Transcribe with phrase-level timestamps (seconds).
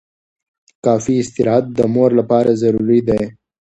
[0.85, 3.21] کافي استراحت د مور لپاره ضروري دی.